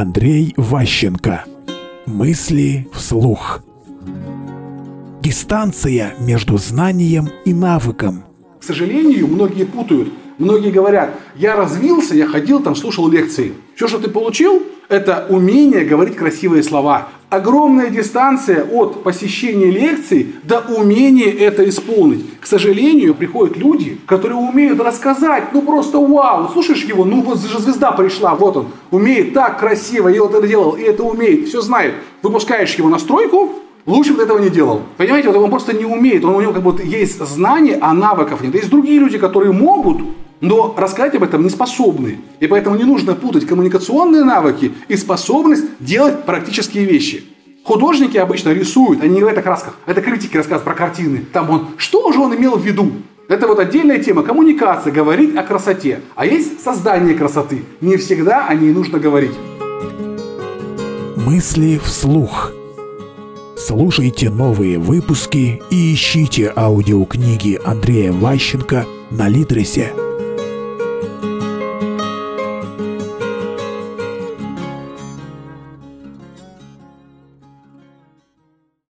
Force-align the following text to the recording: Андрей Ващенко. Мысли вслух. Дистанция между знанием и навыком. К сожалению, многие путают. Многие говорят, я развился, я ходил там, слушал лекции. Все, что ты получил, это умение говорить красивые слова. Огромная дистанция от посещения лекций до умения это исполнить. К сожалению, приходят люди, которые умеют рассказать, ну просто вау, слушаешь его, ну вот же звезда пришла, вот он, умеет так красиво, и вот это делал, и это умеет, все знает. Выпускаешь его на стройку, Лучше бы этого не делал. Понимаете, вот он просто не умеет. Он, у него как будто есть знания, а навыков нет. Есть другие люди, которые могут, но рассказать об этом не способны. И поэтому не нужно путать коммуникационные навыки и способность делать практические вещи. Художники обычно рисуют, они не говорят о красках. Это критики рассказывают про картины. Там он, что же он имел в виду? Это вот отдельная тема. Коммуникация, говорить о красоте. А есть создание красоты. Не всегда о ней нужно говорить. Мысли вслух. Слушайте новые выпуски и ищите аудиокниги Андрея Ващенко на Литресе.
Андрей 0.00 0.54
Ващенко. 0.56 1.44
Мысли 2.06 2.86
вслух. 2.92 3.64
Дистанция 5.22 6.14
между 6.20 6.56
знанием 6.56 7.28
и 7.44 7.52
навыком. 7.52 8.22
К 8.60 8.62
сожалению, 8.62 9.26
многие 9.26 9.64
путают. 9.64 10.12
Многие 10.38 10.70
говорят, 10.70 11.10
я 11.34 11.56
развился, 11.56 12.14
я 12.14 12.26
ходил 12.26 12.60
там, 12.60 12.76
слушал 12.76 13.08
лекции. 13.08 13.54
Все, 13.74 13.88
что 13.88 13.98
ты 13.98 14.08
получил, 14.08 14.62
это 14.88 15.26
умение 15.28 15.84
говорить 15.84 16.16
красивые 16.16 16.62
слова. 16.62 17.08
Огромная 17.28 17.90
дистанция 17.90 18.64
от 18.64 19.02
посещения 19.02 19.70
лекций 19.70 20.34
до 20.44 20.60
умения 20.60 21.30
это 21.30 21.68
исполнить. 21.68 22.24
К 22.40 22.46
сожалению, 22.46 23.14
приходят 23.14 23.56
люди, 23.56 23.98
которые 24.06 24.38
умеют 24.38 24.80
рассказать, 24.80 25.52
ну 25.52 25.60
просто 25.60 25.98
вау, 25.98 26.48
слушаешь 26.50 26.84
его, 26.84 27.04
ну 27.04 27.20
вот 27.20 27.40
же 27.40 27.58
звезда 27.58 27.92
пришла, 27.92 28.34
вот 28.34 28.56
он, 28.56 28.68
умеет 28.90 29.34
так 29.34 29.58
красиво, 29.58 30.08
и 30.08 30.18
вот 30.18 30.34
это 30.34 30.46
делал, 30.46 30.72
и 30.72 30.82
это 30.82 31.02
умеет, 31.02 31.48
все 31.48 31.60
знает. 31.60 31.94
Выпускаешь 32.22 32.74
его 32.76 32.88
на 32.88 32.98
стройку, 32.98 33.56
Лучше 33.88 34.12
бы 34.12 34.22
этого 34.22 34.38
не 34.38 34.50
делал. 34.50 34.82
Понимаете, 34.98 35.28
вот 35.28 35.38
он 35.38 35.48
просто 35.48 35.74
не 35.74 35.86
умеет. 35.86 36.22
Он, 36.22 36.34
у 36.34 36.40
него 36.42 36.52
как 36.52 36.62
будто 36.62 36.82
есть 36.82 37.18
знания, 37.24 37.78
а 37.80 37.94
навыков 37.94 38.42
нет. 38.42 38.54
Есть 38.54 38.68
другие 38.68 38.98
люди, 39.00 39.16
которые 39.16 39.50
могут, 39.52 40.02
но 40.40 40.74
рассказать 40.76 41.14
об 41.14 41.24
этом 41.24 41.42
не 41.42 41.50
способны. 41.50 42.20
И 42.40 42.46
поэтому 42.46 42.76
не 42.76 42.84
нужно 42.84 43.14
путать 43.14 43.46
коммуникационные 43.46 44.24
навыки 44.24 44.72
и 44.88 44.96
способность 44.96 45.64
делать 45.80 46.24
практические 46.24 46.84
вещи. 46.84 47.24
Художники 47.64 48.16
обычно 48.16 48.50
рисуют, 48.50 49.02
они 49.02 49.14
не 49.14 49.20
говорят 49.20 49.38
о 49.38 49.42
красках. 49.42 49.76
Это 49.86 50.00
критики 50.00 50.36
рассказывают 50.36 50.64
про 50.64 50.74
картины. 50.74 51.24
Там 51.32 51.50
он, 51.50 51.68
что 51.76 52.12
же 52.12 52.20
он 52.20 52.34
имел 52.34 52.56
в 52.56 52.64
виду? 52.64 52.92
Это 53.28 53.46
вот 53.46 53.58
отдельная 53.58 53.98
тема. 53.98 54.22
Коммуникация, 54.22 54.90
говорить 54.90 55.36
о 55.36 55.42
красоте. 55.42 56.00
А 56.14 56.24
есть 56.24 56.62
создание 56.62 57.14
красоты. 57.14 57.62
Не 57.82 57.98
всегда 57.98 58.46
о 58.46 58.54
ней 58.54 58.72
нужно 58.72 58.98
говорить. 58.98 59.34
Мысли 61.14 61.78
вслух. 61.84 62.52
Слушайте 63.58 64.30
новые 64.30 64.78
выпуски 64.78 65.60
и 65.68 65.92
ищите 65.92 66.50
аудиокниги 66.56 67.60
Андрея 67.62 68.12
Ващенко 68.12 68.86
на 69.10 69.28
Литресе. 69.28 69.92